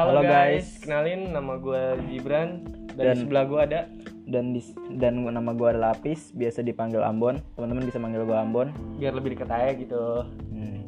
[0.00, 0.32] Halo, Halo guys.
[0.64, 2.64] guys, kenalin nama gue Gibran
[2.96, 3.80] dan, Dan- di sebelah gue ada
[4.24, 4.64] dan di,
[4.96, 9.36] dan nama gue adalah Apis biasa dipanggil Ambon teman-teman bisa manggil gue Ambon biar lebih
[9.36, 10.24] dekat aja gitu.
[10.48, 10.80] Hmm.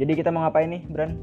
[0.00, 1.20] jadi kita mau ngapain nih Bran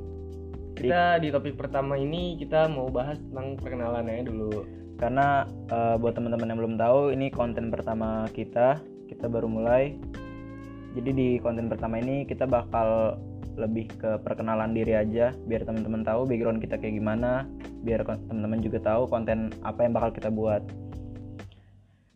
[0.78, 4.70] Kita di topik pertama ini kita mau bahas tentang perkenalannya dulu.
[4.94, 8.78] karena eh, buat teman-teman yang belum tahu ini konten pertama kita
[9.10, 9.98] kita baru mulai
[10.94, 13.18] jadi di konten pertama ini kita bakal
[13.54, 17.46] lebih ke perkenalan diri aja biar teman-teman tahu background kita kayak gimana
[17.86, 20.64] biar teman-teman juga tahu konten apa yang bakal kita buat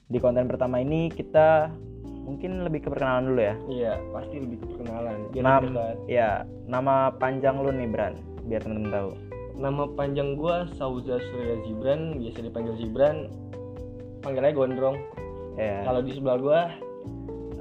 [0.07, 1.70] di konten pertama ini kita
[2.27, 5.17] mungkin lebih ke perkenalan dulu ya Iya, pasti lebih ke perkenalan.
[5.31, 5.63] Biar Nam,
[6.12, 6.29] ya
[6.67, 9.12] nama panjang lu nih Bran biar teman-teman tahu
[9.57, 13.26] Nama panjang gue Sauza Surya Zibran, biasa dipanggil Zibran.
[14.21, 15.01] Panggil aja Gondrong.
[15.57, 16.59] ya Kalau di sebelah gue,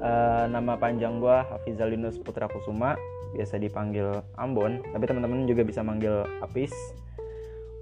[0.07, 2.95] Eh, nama panjang gua Hafizalinus Putra Kusuma
[3.35, 6.71] biasa dipanggil Ambon tapi teman-teman juga bisa manggil Apis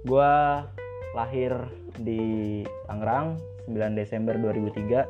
[0.02, 0.66] gua
[1.14, 1.54] lahir
[2.02, 3.38] di Tangerang
[3.70, 5.06] 9 Desember 2003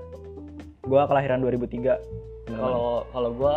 [0.85, 1.97] gua kelahiran 2003
[2.47, 2.61] teman-teman.
[2.61, 3.57] kalau kalau gue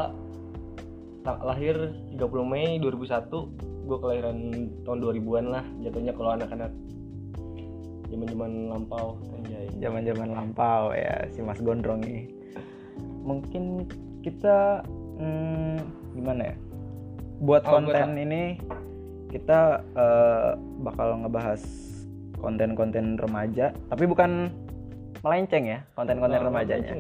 [1.46, 1.76] lahir
[2.18, 4.38] 30 Mei 2001, gue kelahiran
[4.82, 5.66] tahun 2000-an lah.
[5.86, 6.74] Jatuhnya kalau anak-anak
[8.10, 9.70] zaman-zaman lampau anjay.
[9.78, 12.40] zaman-zaman lampau ya si Mas Gondrong ini
[13.22, 13.86] mungkin
[14.20, 14.84] kita
[15.16, 15.78] hmm,
[16.14, 16.56] gimana ya
[17.40, 18.60] buat Oh, konten ini
[19.30, 19.60] kita
[19.94, 21.62] eh, bakal ngebahas
[22.36, 24.52] konten-konten remaja tapi bukan
[25.20, 26.96] melenceng ya konten-konten Nah, remajanya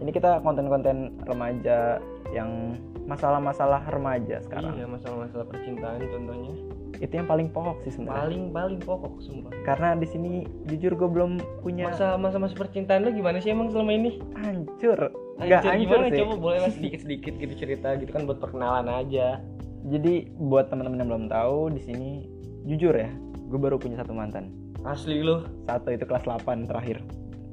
[0.00, 2.00] ini kita konten-konten remaja
[2.30, 2.72] yang
[3.04, 6.52] masalah-masalah remaja sekarang Iya, masalah-masalah percintaan contohnya.
[6.96, 9.50] itu yang paling pokok sih sebenarnya Paling paling pokok sumpah.
[9.62, 10.30] karena di sini
[10.66, 14.20] jujur gue belum punya Masa masa masa percintaan lu gimana sih emang selama ini?
[14.36, 15.08] hancur
[15.40, 16.06] nggak Anjir, hancur gimana?
[16.06, 19.40] sih Coba boleh lah sedikit-sedikit gitu cerita gitu kan buat perkenalan aja.
[19.82, 22.08] Jadi buat teman-teman yang belum tahu di sini
[22.62, 23.08] jujur ya,
[23.42, 24.52] gue baru punya satu mantan.
[24.80, 25.40] Asli lu.
[25.64, 27.00] Satu itu kelas 8 terakhir.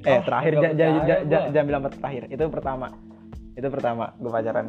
[0.04, 2.22] Eh Oh, terakhir jangan jangan jangan- jangan bilang terakhir.
[2.28, 2.86] Itu pertama.
[3.54, 4.66] Itu pertama gue pacaran.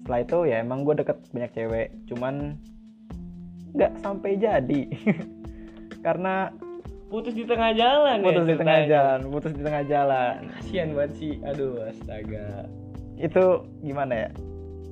[0.00, 2.58] Setelah itu ya emang gue deket banyak cewek, cuman
[3.72, 4.82] nggak sampai jadi.
[6.06, 6.50] Karena
[7.10, 10.36] Putus di tengah jalan putus ya di tengah jalan, putus di tengah jalan.
[10.54, 11.32] Kasian banget sih.
[11.42, 12.70] Aduh, astaga.
[13.18, 14.28] Itu gimana ya?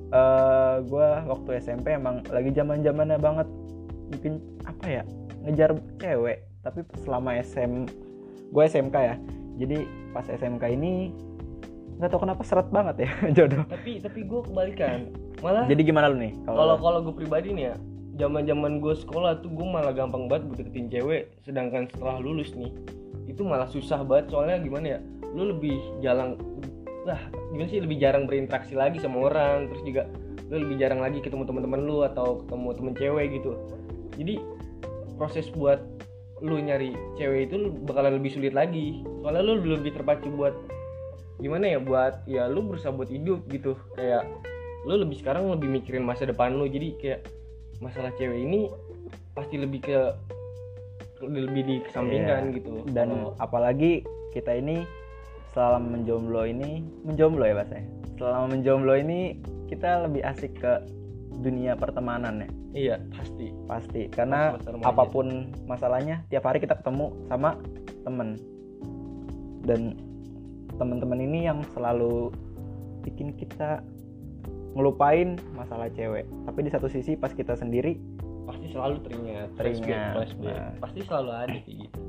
[0.09, 3.47] Eh gue waktu SMP emang lagi zaman zamannya banget
[4.09, 5.03] bikin apa ya
[5.45, 7.85] ngejar cewek tapi selama SM
[8.49, 9.15] gue SMK ya
[9.61, 11.13] jadi pas SMK ini
[12.01, 15.13] nggak tahu kenapa seret banget ya jodoh Tapi tapi gue kebalikan.
[15.45, 17.75] Malah jadi gimana lu nih kalau kalau gue pribadi nih ya
[18.19, 22.75] zaman zaman gue sekolah tuh gue malah gampang banget deketin cewek sedangkan setelah lulus nih
[23.31, 24.35] itu malah susah banget.
[24.35, 24.99] Soalnya gimana ya
[25.31, 26.35] lu lebih jarang
[27.07, 27.21] lah
[27.55, 30.03] gimana sih lebih jarang berinteraksi lagi sama orang terus juga
[30.51, 33.51] lu lebih jarang lagi ketemu teman-teman lu atau ketemu temen cewek gitu.
[34.19, 34.35] Jadi
[35.15, 35.79] proses buat
[36.43, 38.99] lu nyari cewek itu bakalan lebih sulit lagi.
[39.23, 40.57] Soalnya lu lebih terpacu buat
[41.39, 43.79] gimana ya buat ya lu berusaha buat hidup gitu.
[43.95, 44.27] Kayak
[44.83, 46.67] lu lebih sekarang lebih mikirin masa depan lu.
[46.67, 47.38] Jadi kayak
[47.79, 48.67] masalah cewek ini
[49.33, 49.99] pasti lebih ke
[51.19, 52.55] lebih dikesampingkan Iya.
[52.59, 52.71] gitu.
[52.91, 54.83] Dan Kalau- apalagi kita ini
[55.51, 57.87] selama menjomblo ini menjomblo ya bahasanya.
[58.15, 60.73] Selama menjomblo ini kita lebih asik ke
[61.39, 62.49] dunia pertemanan ya?
[62.71, 63.51] Iya pasti.
[63.65, 64.85] Pasti karena remaja.
[64.85, 65.27] apa pun
[65.65, 67.59] masalahnya tiap hari kita ketemu sama
[68.03, 68.39] temen.
[69.65, 69.99] Dan
[70.79, 72.31] teman-teman ini yang selalu
[73.03, 73.83] bikin kita
[74.73, 76.25] ngelupain masalah cewek.
[76.45, 77.97] Tapi di satu sisi pas kita sendiri
[78.49, 79.49] pasti selalu teringat.
[79.57, 80.73] Teringat, flashback, nah.
[80.81, 81.99] pasti selalu ada kayak gitu.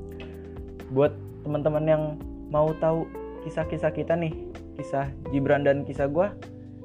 [0.91, 1.13] Buat
[1.45, 2.03] teman-teman yang
[2.49, 3.05] mau tahu
[3.45, 4.33] kisah-kisah kita nih
[4.77, 6.33] kisah Gibran dan kisah gua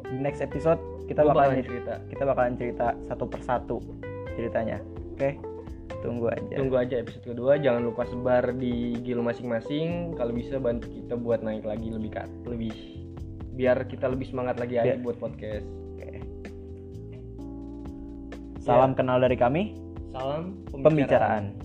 [0.06, 0.78] di next episode
[1.08, 1.94] kita Gua bakalan cerita.
[2.12, 3.76] kita bakalan cerita satu persatu
[4.36, 4.78] ceritanya.
[5.16, 5.40] Oke?
[6.04, 6.54] Tunggu aja.
[6.60, 7.56] Tunggu aja episode kedua.
[7.56, 10.14] Jangan lupa sebar di gil masing-masing.
[10.14, 12.12] Kalau bisa bantu kita buat naik lagi lebih
[12.44, 12.74] lebih
[13.56, 15.64] biar kita lebih semangat lagi aja Biar- buat podcast.
[15.96, 16.20] Oke.
[18.60, 19.72] Salam kenal dari kami,
[20.12, 21.56] salam pembicaraan.